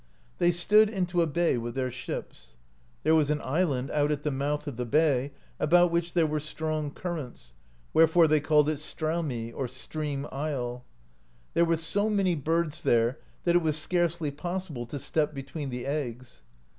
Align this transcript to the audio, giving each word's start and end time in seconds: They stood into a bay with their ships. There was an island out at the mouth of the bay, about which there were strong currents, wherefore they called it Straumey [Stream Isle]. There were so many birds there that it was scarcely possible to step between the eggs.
They 0.39 0.49
stood 0.49 0.89
into 0.89 1.21
a 1.21 1.27
bay 1.27 1.59
with 1.59 1.75
their 1.75 1.91
ships. 1.91 2.55
There 3.03 3.13
was 3.13 3.29
an 3.29 3.39
island 3.43 3.91
out 3.91 4.11
at 4.11 4.23
the 4.23 4.31
mouth 4.31 4.65
of 4.65 4.75
the 4.75 4.85
bay, 4.87 5.31
about 5.59 5.91
which 5.91 6.13
there 6.15 6.25
were 6.25 6.39
strong 6.39 6.89
currents, 6.89 7.53
wherefore 7.93 8.27
they 8.27 8.39
called 8.39 8.67
it 8.67 8.79
Straumey 8.79 9.53
[Stream 9.69 10.25
Isle]. 10.31 10.83
There 11.53 11.65
were 11.65 11.77
so 11.77 12.09
many 12.09 12.33
birds 12.35 12.81
there 12.81 13.19
that 13.43 13.55
it 13.55 13.61
was 13.61 13.77
scarcely 13.77 14.31
possible 14.31 14.87
to 14.87 14.97
step 14.97 15.35
between 15.35 15.69
the 15.69 15.85
eggs. 15.85 16.41